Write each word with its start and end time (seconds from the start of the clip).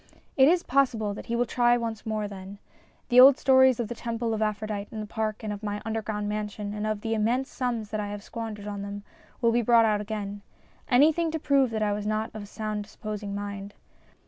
It 0.35 0.47
is 0.47 0.63
possible 0.63 1.13
that 1.13 1.27
he 1.27 1.35
will 1.35 1.45
try 1.45 1.77
once 1.77 2.07
more 2.07 2.27
then. 2.27 2.57
The 3.09 3.19
old 3.19 3.37
stories 3.37 3.79
of 3.79 3.87
the 3.87 3.93
Temple 3.93 4.33
of 4.33 4.41
Aphrodite 4.41 4.89
in 4.91 4.99
the 4.99 5.05
park 5.05 5.43
and 5.43 5.53
of 5.53 5.61
my 5.61 5.79
underground 5.85 6.27
mansion 6.27 6.73
and 6.73 6.87
of 6.87 7.01
the 7.01 7.13
immense 7.13 7.51
sums 7.51 7.91
that 7.91 7.99
I 7.99 8.07
have 8.07 8.23
squandered 8.23 8.65
on 8.65 8.81
them 8.81 9.03
will 9.41 9.51
be 9.51 9.61
brought 9.61 9.85
out 9.85 10.01
again 10.01 10.41
anything 10.89 11.29
to 11.29 11.39
prove 11.39 11.69
that 11.69 11.83
I 11.83 11.93
was 11.93 12.07
not 12.07 12.31
of 12.33 12.47
sound 12.49 12.81
disposing 12.81 13.35
mind. 13.35 13.75